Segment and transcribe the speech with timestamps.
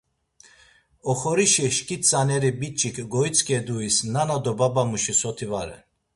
[1.11, 5.83] Oxorişi şkit tzaneri biç̌ik goitzǩeduis nana do babamuşi soti va ren.